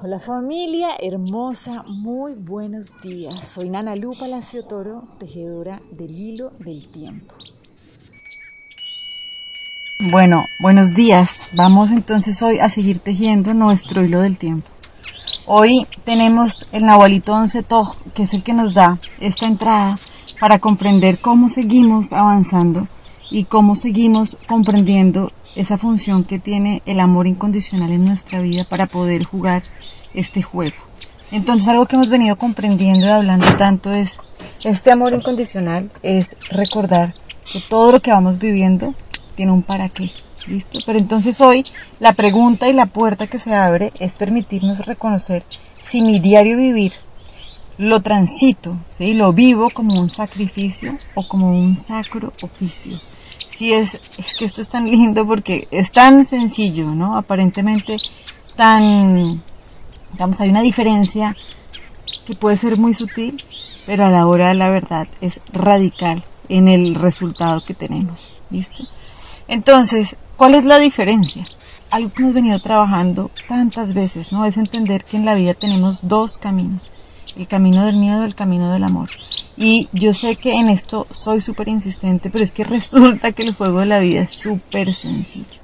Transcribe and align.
Hola 0.00 0.20
familia 0.20 0.90
hermosa, 1.00 1.82
muy 1.88 2.34
buenos 2.34 2.92
días. 3.02 3.48
Soy 3.48 3.68
Nana 3.68 3.96
Lu 3.96 4.16
Palacio 4.16 4.64
Toro, 4.64 5.02
tejedora 5.18 5.82
del 5.90 6.16
hilo 6.16 6.52
del 6.60 6.86
tiempo. 6.86 7.34
Bueno, 9.98 10.44
buenos 10.60 10.94
días. 10.94 11.48
Vamos 11.52 11.90
entonces 11.90 12.40
hoy 12.44 12.60
a 12.60 12.68
seguir 12.68 13.00
tejiendo 13.00 13.54
nuestro 13.54 14.04
hilo 14.04 14.20
del 14.20 14.38
tiempo. 14.38 14.68
Hoy 15.46 15.88
tenemos 16.04 16.68
el 16.70 16.86
Nahualito 16.86 17.32
11 17.32 17.64
Toj, 17.64 17.96
que 18.14 18.22
es 18.22 18.34
el 18.34 18.44
que 18.44 18.52
nos 18.52 18.74
da 18.74 19.00
esta 19.18 19.46
entrada 19.46 19.98
para 20.38 20.60
comprender 20.60 21.18
cómo 21.18 21.48
seguimos 21.48 22.12
avanzando 22.12 22.86
y 23.32 23.44
cómo 23.44 23.74
seguimos 23.74 24.38
comprendiendo 24.46 25.32
esa 25.58 25.76
función 25.76 26.22
que 26.22 26.38
tiene 26.38 26.82
el 26.86 27.00
amor 27.00 27.26
incondicional 27.26 27.90
en 27.90 28.04
nuestra 28.04 28.40
vida 28.40 28.64
para 28.64 28.86
poder 28.86 29.24
jugar 29.24 29.64
este 30.14 30.40
juego. 30.40 30.76
Entonces 31.32 31.66
algo 31.66 31.86
que 31.86 31.96
hemos 31.96 32.08
venido 32.08 32.36
comprendiendo 32.36 33.06
y 33.06 33.10
hablando 33.10 33.44
tanto 33.56 33.92
es, 33.92 34.20
este 34.64 34.92
amor 34.92 35.12
incondicional 35.12 35.90
es 36.04 36.36
recordar 36.50 37.12
que 37.52 37.60
todo 37.68 37.90
lo 37.90 38.00
que 38.00 38.12
vamos 38.12 38.38
viviendo 38.38 38.94
tiene 39.34 39.50
un 39.50 39.62
para 39.62 39.88
qué. 39.88 40.12
¿Listo? 40.46 40.78
Pero 40.86 40.98
entonces 40.98 41.40
hoy 41.40 41.64
la 41.98 42.12
pregunta 42.12 42.68
y 42.68 42.72
la 42.72 42.86
puerta 42.86 43.26
que 43.26 43.40
se 43.40 43.52
abre 43.52 43.92
es 43.98 44.14
permitirnos 44.14 44.86
reconocer 44.86 45.42
si 45.82 46.02
mi 46.02 46.20
diario 46.20 46.56
vivir 46.56 46.92
lo 47.78 48.00
transito, 48.00 48.76
¿sí? 48.90 49.12
lo 49.12 49.32
vivo 49.32 49.70
como 49.70 50.00
un 50.00 50.08
sacrificio 50.08 50.96
o 51.14 51.26
como 51.26 51.50
un 51.50 51.76
sacro 51.76 52.32
oficio. 52.42 52.96
Si 53.58 53.72
es, 53.72 54.00
es 54.16 54.34
que 54.34 54.44
esto 54.44 54.62
es 54.62 54.68
tan 54.68 54.88
lindo 54.88 55.26
porque 55.26 55.66
es 55.72 55.90
tan 55.90 56.24
sencillo, 56.24 56.86
¿no? 56.86 57.16
Aparentemente 57.16 57.96
tan 58.54 59.42
Digamos, 60.12 60.40
hay 60.40 60.48
una 60.48 60.62
diferencia 60.62 61.36
que 62.26 62.34
puede 62.34 62.56
ser 62.56 62.78
muy 62.78 62.94
sutil, 62.94 63.42
pero 63.86 64.06
a 64.06 64.10
la 64.10 64.26
hora 64.26 64.48
de 64.48 64.54
la 64.54 64.68
verdad 64.68 65.06
es 65.20 65.40
radical 65.52 66.24
en 66.48 66.68
el 66.68 66.94
resultado 66.94 67.62
que 67.64 67.74
tenemos. 67.74 68.30
¿Listo? 68.50 68.84
Entonces, 69.46 70.16
¿cuál 70.36 70.54
es 70.54 70.64
la 70.64 70.78
diferencia? 70.78 71.44
Algo 71.90 72.10
que 72.10 72.22
hemos 72.22 72.34
venido 72.34 72.58
trabajando 72.58 73.30
tantas 73.46 73.94
veces, 73.94 74.32
¿no? 74.32 74.44
Es 74.44 74.56
entender 74.56 75.04
que 75.04 75.16
en 75.16 75.24
la 75.24 75.34
vida 75.34 75.54
tenemos 75.54 76.06
dos 76.08 76.38
caminos. 76.38 76.92
El 77.36 77.46
camino 77.46 77.84
del 77.84 77.96
miedo 77.96 78.22
y 78.22 78.26
el 78.26 78.34
camino 78.34 78.72
del 78.72 78.84
amor. 78.84 79.10
Y 79.58 79.88
yo 79.92 80.14
sé 80.14 80.36
que 80.36 80.52
en 80.52 80.68
esto 80.68 81.06
soy 81.10 81.40
súper 81.40 81.68
insistente, 81.68 82.30
pero 82.30 82.44
es 82.44 82.52
que 82.52 82.64
resulta 82.78 83.32
que 83.32 83.42
el 83.42 83.54
juego 83.54 83.80
de 83.80 83.86
la 83.86 83.98
vida 83.98 84.22
es 84.22 84.36
súper 84.36 84.94
sencillo 84.94 85.58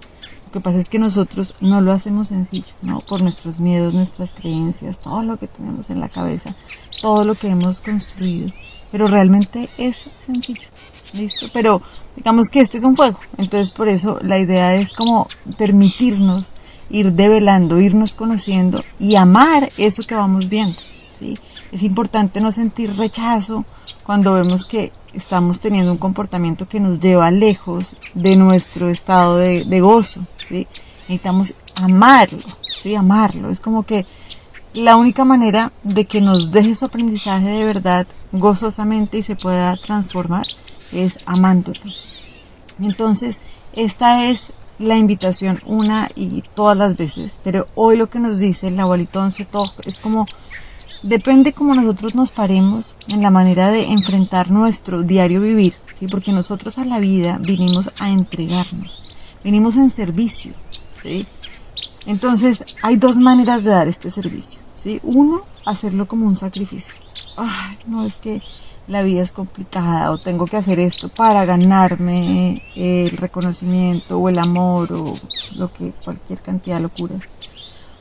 que 0.55 0.61
pasa 0.61 0.79
es 0.79 0.89
que 0.89 1.01
nosotros 1.01 1.57
no 1.61 1.81
lo 1.81 1.91
hacemos 1.91 2.29
sencillo, 2.29 2.73
¿no? 2.81 3.01
Por 3.01 3.21
nuestros 3.23 3.59
miedos, 3.59 3.93
nuestras 3.93 4.35
creencias, 4.35 5.01
todo 5.01 5.21
lo 5.25 5.37
que 5.37 5.49
tenemos 5.49 5.91
en 5.91 5.99
la 5.99 6.09
cabeza, 6.09 6.55
todo 7.03 7.25
lo 7.25 7.35
que 7.35 7.49
hemos 7.49 7.81
construido. 7.81 8.53
Pero 8.93 9.09
realmente 9.09 9.69
es 9.79 10.09
sencillo, 10.17 10.69
¿listo? 11.13 11.47
Pero 11.53 11.83
digamos 12.15 12.51
que 12.51 12.61
este 12.61 12.79
es 12.79 12.85
un 12.85 12.95
juego, 12.95 13.19
entonces 13.37 13.73
por 13.73 13.89
eso 13.89 14.21
la 14.23 14.39
idea 14.39 14.77
es 14.77 14.93
como 14.93 15.27
permitirnos 15.59 16.53
ir 16.89 17.11
develando, 17.15 17.81
irnos 17.81 18.15
conociendo 18.15 18.81
y 19.01 19.17
amar 19.17 19.69
eso 19.77 20.05
que 20.05 20.15
vamos 20.15 20.49
viendo, 20.49 20.79
¿sí? 21.19 21.35
Es 21.75 21.83
importante 21.83 22.41
no 22.41 22.53
sentir 22.53 22.97
rechazo 22.97 23.65
cuando 24.05 24.35
vemos 24.35 24.65
que 24.65 24.93
estamos 25.13 25.59
teniendo 25.59 25.91
un 25.91 25.99
comportamiento 25.99 26.69
que 26.69 26.79
nos 26.79 27.01
lleva 27.01 27.33
lejos 27.33 27.97
de 28.15 28.37
nuestro 28.37 28.89
estado 28.89 29.39
de, 29.39 29.81
gozo, 29.81 30.21
Necesitamos 30.51 31.53
amarlo, 31.75 32.45
¿sí? 32.81 32.95
Amarlo. 32.95 33.51
Es 33.51 33.59
como 33.59 33.83
que 33.83 34.07
la 34.75 34.95
única 34.95 35.25
manera 35.25 35.73
de 35.83 36.05
que 36.05 36.21
nos 36.21 36.53
deje 36.53 36.77
su 36.77 36.85
aprendizaje 36.85 37.51
de 37.51 37.65
verdad 37.65 38.07
gozosamente 38.31 39.19
y 39.19 39.25
se 39.25 39.35
pueda 39.35 39.77
transformar 39.77 40.47
es 40.93 41.19
amándolo. 41.27 41.81
Entonces, 42.79 43.41
esta 43.73 44.27
es 44.31 44.53
la 44.79 44.97
invitación 44.97 45.61
una 45.67 46.09
y 46.15 46.45
todas 46.55 46.77
las 46.77 46.97
veces, 46.97 47.33
pero 47.43 47.67
hoy 47.75 47.97
lo 47.97 48.09
que 48.09 48.21
nos 48.21 48.39
dice 48.39 48.69
el 48.69 48.79
abuelito 48.79 49.27
es 49.27 49.99
como 49.99 50.25
depende 51.05 51.53
como 51.53 51.75
nosotros 51.75 52.15
nos 52.15 52.33
paremos 52.33 52.97
en 53.09 53.23
la 53.23 53.31
manera 53.31 53.71
de 53.71 53.85
enfrentar 53.85 54.51
nuestro 54.51 55.03
diario 55.03 55.41
vivir, 55.41 55.75
¿sí? 55.99 56.07
porque 56.11 56.33
nosotros 56.33 56.79
a 56.79 56.85
la 56.85 56.99
vida 56.99 57.39
vinimos 57.41 57.91
a 58.01 58.11
entregarnos 58.11 59.05
venimos 59.45 59.77
en 59.77 59.91
servicio, 59.91 60.55
¿sí? 61.01 61.25
Entonces, 62.07 62.65
hay 62.83 62.97
dos 62.97 63.19
maneras 63.19 63.63
de 63.63 63.71
dar 63.71 63.87
este 63.87 64.11
servicio, 64.11 64.61
¿sí? 64.75 64.99
Uno, 65.03 65.43
hacerlo 65.67 66.07
como 66.07 66.27
un 66.27 66.35
sacrificio. 66.35 66.97
Ay, 67.37 67.79
no, 67.87 68.05
es 68.07 68.17
que 68.17 68.43
la 68.89 69.03
vida 69.03 69.23
es 69.23 69.33
complicada 69.33 70.11
o 70.11 70.19
tengo 70.19 70.47
que 70.47 70.57
hacer 70.57 70.81
esto 70.81 71.09
para 71.09 71.45
ganarme 71.45 72.63
el 72.75 73.17
reconocimiento 73.17 74.19
o 74.19 74.29
el 74.29 74.39
amor 74.39 74.93
o 74.93 75.15
lo 75.57 75.73
que, 75.73 75.93
cualquier 76.05 76.41
cantidad 76.41 76.77
de 76.77 76.83
locuras. 76.83 77.23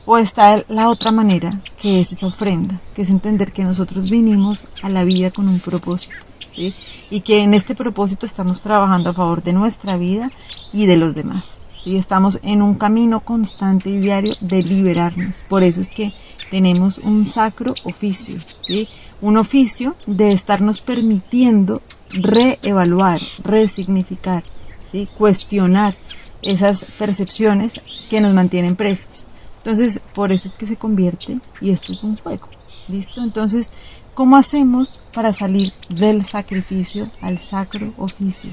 O 0.06 0.18
está 0.18 0.62
la 0.68 0.88
otra 0.88 1.10
manera, 1.12 1.48
que 1.80 2.00
es 2.00 2.12
esa 2.12 2.26
ofrenda, 2.26 2.78
que 2.94 3.02
es 3.02 3.10
entender 3.10 3.52
que 3.52 3.64
nosotros 3.64 4.10
vinimos 4.10 4.64
a 4.82 4.90
la 4.90 5.04
vida 5.04 5.30
con 5.30 5.48
un 5.48 5.58
propósito. 5.60 6.14
¿sí? 6.54 6.74
Y 7.10 7.20
que 7.20 7.38
en 7.38 7.54
este 7.54 7.74
propósito 7.74 8.26
estamos 8.26 8.60
trabajando 8.60 9.10
a 9.10 9.14
favor 9.14 9.42
de 9.42 9.54
nuestra 9.54 9.96
vida 9.96 10.30
y 10.72 10.84
de 10.86 10.96
los 10.96 11.14
demás. 11.14 11.58
¿sí? 11.82 11.96
Estamos 11.96 12.38
en 12.42 12.60
un 12.60 12.74
camino 12.74 13.20
constante 13.20 13.88
y 13.88 13.98
diario 13.98 14.36
de 14.40 14.62
liberarnos. 14.62 15.42
Por 15.48 15.62
eso 15.62 15.80
es 15.80 15.90
que 15.90 16.12
tenemos 16.50 16.98
un 16.98 17.26
sacro 17.26 17.74
oficio, 17.84 18.36
¿sí? 18.60 18.88
un 19.22 19.38
oficio 19.38 19.96
de 20.06 20.28
estarnos 20.28 20.82
permitiendo 20.82 21.80
reevaluar, 22.10 23.20
resignificar, 23.42 24.42
¿sí? 24.90 25.08
cuestionar 25.16 25.94
esas 26.42 26.84
percepciones 26.98 27.72
que 28.10 28.20
nos 28.20 28.34
mantienen 28.34 28.76
presos. 28.76 29.24
Entonces, 29.64 29.98
por 30.12 30.30
eso 30.30 30.46
es 30.46 30.56
que 30.56 30.66
se 30.66 30.76
convierte 30.76 31.38
y 31.58 31.70
esto 31.70 31.92
es 31.92 32.02
un 32.02 32.18
juego. 32.18 32.48
¿Listo? 32.86 33.22
Entonces, 33.22 33.72
¿cómo 34.12 34.36
hacemos 34.36 35.00
para 35.14 35.32
salir 35.32 35.72
del 35.88 36.26
sacrificio 36.26 37.08
al 37.22 37.38
sacro 37.38 37.94
oficio? 37.96 38.50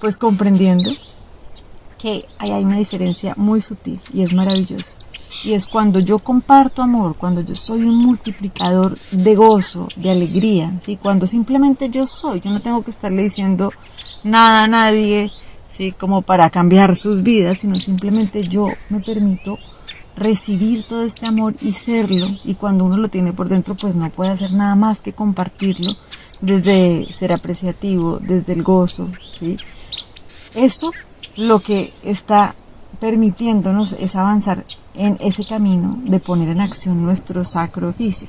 Pues 0.00 0.18
comprendiendo 0.18 0.92
que 1.98 2.26
hay 2.38 2.52
una 2.62 2.78
diferencia 2.78 3.34
muy 3.36 3.60
sutil 3.60 3.98
y 4.14 4.22
es 4.22 4.32
maravillosa. 4.32 4.92
Y 5.42 5.54
es 5.54 5.66
cuando 5.66 5.98
yo 5.98 6.20
comparto 6.20 6.80
amor, 6.80 7.16
cuando 7.16 7.40
yo 7.40 7.56
soy 7.56 7.82
un 7.82 7.96
multiplicador 7.96 8.96
de 9.10 9.34
gozo, 9.34 9.88
de 9.96 10.10
alegría, 10.12 10.78
¿sí? 10.80 10.96
cuando 10.96 11.26
simplemente 11.26 11.90
yo 11.90 12.06
soy, 12.06 12.38
yo 12.40 12.52
no 12.52 12.62
tengo 12.62 12.84
que 12.84 12.92
estarle 12.92 13.24
diciendo 13.24 13.72
nada 14.22 14.62
a 14.62 14.68
nadie, 14.68 15.32
¿sí? 15.70 15.90
como 15.90 16.22
para 16.22 16.50
cambiar 16.50 16.94
sus 16.94 17.24
vidas, 17.24 17.58
sino 17.58 17.80
simplemente 17.80 18.42
yo 18.42 18.68
me 18.90 19.00
permito 19.00 19.58
recibir 20.16 20.84
todo 20.84 21.04
este 21.04 21.26
amor 21.26 21.54
y 21.60 21.72
serlo. 21.72 22.26
Y 22.44 22.54
cuando 22.54 22.84
uno 22.84 22.96
lo 22.96 23.08
tiene 23.08 23.32
por 23.32 23.48
dentro, 23.48 23.74
pues 23.74 23.94
no 23.94 24.08
puede 24.10 24.30
hacer 24.30 24.52
nada 24.52 24.74
más 24.74 25.02
que 25.02 25.12
compartirlo 25.12 25.92
desde 26.40 27.12
ser 27.12 27.32
apreciativo, 27.32 28.18
desde 28.20 28.52
el 28.52 28.62
gozo, 28.62 29.10
¿sí? 29.30 29.56
Eso 30.54 30.92
lo 31.36 31.60
que 31.60 31.92
está 32.02 32.54
permitiéndonos 32.98 33.94
es 33.98 34.16
avanzar 34.16 34.64
en 34.94 35.18
ese 35.20 35.44
camino 35.44 35.90
de 36.04 36.18
poner 36.18 36.48
en 36.48 36.62
acción 36.62 37.02
nuestro 37.02 37.44
sacro 37.44 37.90
oficio. 37.90 38.28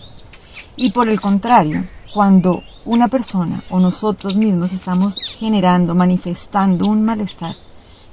Y 0.75 0.91
por 0.91 1.07
el 1.07 1.19
contrario, 1.21 1.83
cuando 2.13 2.63
una 2.85 3.07
persona 3.07 3.59
o 3.69 3.79
nosotros 3.79 4.35
mismos 4.35 4.73
estamos 4.73 5.17
generando, 5.39 5.95
manifestando 5.95 6.87
un 6.87 7.03
malestar, 7.03 7.55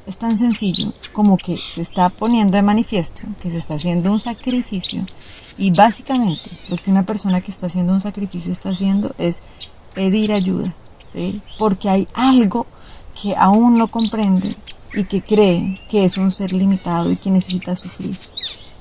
es 0.06 0.18
tan 0.18 0.36
sencillo 0.36 0.92
como 1.12 1.36
que 1.36 1.56
se 1.74 1.80
está 1.80 2.08
poniendo 2.08 2.56
de 2.56 2.62
manifiesto 2.62 3.22
que 3.42 3.50
se 3.50 3.58
está 3.58 3.74
haciendo 3.74 4.12
un 4.12 4.20
sacrificio 4.20 5.04
y 5.56 5.70
básicamente 5.70 6.50
lo 6.68 6.76
que 6.76 6.90
una 6.90 7.04
persona 7.04 7.40
que 7.40 7.50
está 7.50 7.66
haciendo 7.66 7.92
un 7.92 8.00
sacrificio 8.00 8.52
está 8.52 8.70
haciendo 8.70 9.14
es 9.18 9.42
pedir 9.94 10.32
ayuda, 10.32 10.74
¿sí? 11.12 11.40
porque 11.58 11.88
hay 11.88 12.08
algo 12.12 12.66
que 13.20 13.34
aún 13.36 13.74
no 13.74 13.86
comprende 13.86 14.54
y 14.94 15.04
que 15.04 15.22
cree 15.22 15.80
que 15.88 16.04
es 16.04 16.18
un 16.18 16.30
ser 16.30 16.52
limitado 16.52 17.10
y 17.10 17.16
que 17.16 17.30
necesita 17.30 17.76
sufrir. 17.76 18.16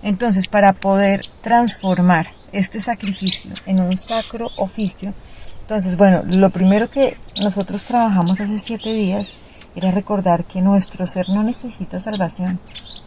Entonces, 0.01 0.47
para 0.47 0.73
poder 0.73 1.21
transformar 1.41 2.27
este 2.51 2.81
sacrificio 2.81 3.51
en 3.65 3.81
un 3.81 3.97
sacro 3.97 4.49
oficio, 4.57 5.13
entonces, 5.61 5.95
bueno, 5.95 6.23
lo 6.25 6.49
primero 6.49 6.89
que 6.89 7.17
nosotros 7.39 7.83
trabajamos 7.85 8.39
hace 8.39 8.59
siete 8.59 8.93
días 8.93 9.27
era 9.75 9.91
recordar 9.91 10.45
que 10.45 10.61
nuestro 10.61 11.07
ser 11.07 11.29
no 11.29 11.43
necesita 11.43 11.99
salvación, 11.99 12.59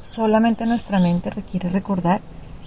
solamente 0.03 0.67
nuestra 0.67 0.99
mente 0.99 1.31
requiere 1.31 1.69
recordar 1.69 2.21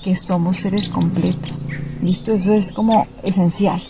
que 0.04 0.16
somos 0.16 0.58
seres 0.58 0.90
completos. 0.90 1.66
Listo, 2.02 2.32
eso 2.32 2.54
es 2.54 2.72
como 2.72 3.08
esencial. 3.24 3.82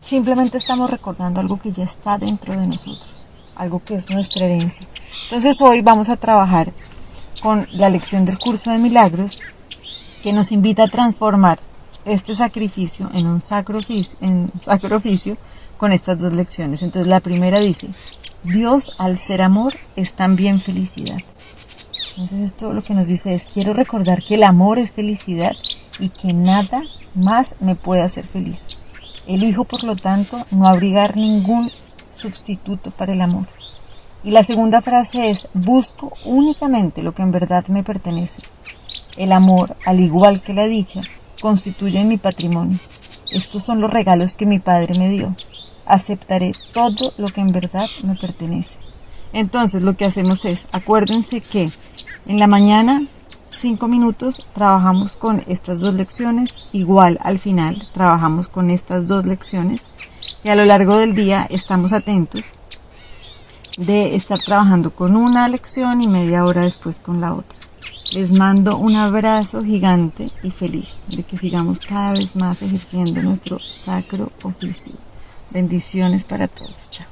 Simplemente 0.00 0.58
estamos 0.58 0.90
recordando 0.90 1.40
algo 1.40 1.58
que 1.58 1.72
ya 1.72 1.84
está 1.84 2.18
dentro 2.18 2.58
de 2.58 2.66
nosotros, 2.66 3.26
algo 3.56 3.80
que 3.80 3.94
es 3.94 4.10
nuestra 4.10 4.44
herencia. 4.44 4.88
Entonces 5.24 5.60
hoy 5.60 5.82
vamos 5.82 6.08
a 6.08 6.16
trabajar 6.16 6.72
con 7.42 7.66
la 7.72 7.90
lección 7.90 8.24
del 8.24 8.38
curso 8.38 8.70
de 8.70 8.78
milagros 8.78 9.40
que 10.22 10.32
nos 10.32 10.52
invita 10.52 10.84
a 10.84 10.88
transformar 10.88 11.58
este 12.04 12.34
sacrificio 12.34 13.10
en 13.14 13.26
un 13.26 13.40
sacro 13.40 13.78
oficio, 13.78 14.18
en 14.20 14.46
sacro 14.60 14.96
oficio 14.96 15.36
con 15.76 15.92
estas 15.92 16.18
dos 16.18 16.32
lecciones. 16.32 16.82
Entonces 16.82 17.08
la 17.08 17.20
primera 17.20 17.58
dice, 17.60 17.88
Dios 18.44 18.94
al 18.98 19.18
ser 19.18 19.40
amor 19.40 19.72
es 19.96 20.14
también 20.14 20.60
felicidad. 20.60 21.18
Entonces 22.10 22.40
esto 22.40 22.74
lo 22.74 22.82
que 22.82 22.92
nos 22.92 23.08
dice 23.08 23.34
es, 23.34 23.46
quiero 23.46 23.72
recordar 23.72 24.22
que 24.22 24.34
el 24.34 24.42
amor 24.42 24.78
es 24.78 24.92
felicidad 24.92 25.52
y 25.98 26.10
que 26.10 26.34
nada 26.34 26.82
más 27.14 27.56
me 27.60 27.74
puede 27.74 28.02
hacer 28.02 28.26
feliz. 28.26 28.78
Elijo, 29.26 29.64
por 29.64 29.82
lo 29.82 29.96
tanto, 29.96 30.36
no 30.50 30.66
abrigar 30.66 31.16
ningún 31.16 31.70
sustituto 32.10 32.90
para 32.90 33.14
el 33.14 33.22
amor. 33.22 33.46
Y 34.22 34.30
la 34.30 34.42
segunda 34.42 34.82
frase 34.82 35.30
es, 35.30 35.48
busco 35.54 36.12
únicamente 36.26 37.02
lo 37.02 37.14
que 37.14 37.22
en 37.22 37.32
verdad 37.32 37.66
me 37.68 37.82
pertenece. 37.82 38.42
El 39.16 39.32
amor, 39.32 39.74
al 39.86 40.00
igual 40.00 40.42
que 40.42 40.52
la 40.52 40.66
dicha, 40.66 41.00
constituye 41.40 42.04
mi 42.04 42.18
patrimonio. 42.18 42.78
Estos 43.30 43.64
son 43.64 43.80
los 43.80 43.90
regalos 43.90 44.36
que 44.36 44.44
mi 44.44 44.58
padre 44.58 44.98
me 44.98 45.08
dio. 45.08 45.34
Aceptaré 45.86 46.52
todo 46.72 47.12
lo 47.16 47.28
que 47.28 47.40
en 47.40 47.52
verdad 47.52 47.86
me 48.06 48.14
pertenece. 48.14 48.78
Entonces 49.32 49.82
lo 49.82 49.96
que 49.96 50.04
hacemos 50.04 50.44
es, 50.44 50.68
acuérdense 50.72 51.40
que 51.40 51.70
en 52.26 52.38
la 52.38 52.46
mañana, 52.46 53.02
cinco 53.50 53.88
minutos, 53.88 54.40
trabajamos 54.54 55.16
con 55.16 55.42
estas 55.48 55.80
dos 55.80 55.94
lecciones. 55.94 56.68
Igual 56.72 57.18
al 57.22 57.38
final, 57.38 57.88
trabajamos 57.92 58.48
con 58.48 58.70
estas 58.70 59.06
dos 59.06 59.26
lecciones. 59.26 59.86
Y 60.42 60.50
a 60.50 60.54
lo 60.54 60.64
largo 60.64 60.96
del 60.96 61.14
día 61.14 61.46
estamos 61.50 61.92
atentos 61.92 62.54
de 63.76 64.14
estar 64.14 64.40
trabajando 64.40 64.90
con 64.90 65.16
una 65.16 65.48
lección 65.48 66.02
y 66.02 66.06
media 66.06 66.44
hora 66.44 66.62
después 66.62 67.00
con 67.00 67.20
la 67.20 67.32
otra. 67.32 67.58
Les 68.12 68.30
mando 68.30 68.76
un 68.76 68.94
abrazo 68.94 69.62
gigante 69.64 70.30
y 70.42 70.50
feliz 70.50 71.02
de 71.08 71.24
que 71.24 71.36
sigamos 71.36 71.80
cada 71.80 72.12
vez 72.12 72.36
más 72.36 72.62
ejerciendo 72.62 73.20
nuestro 73.22 73.58
sacro 73.58 74.30
oficio. 74.44 74.94
Bendiciones 75.54 76.24
para 76.24 76.48
todos. 76.48 76.90
Chao. 76.90 77.06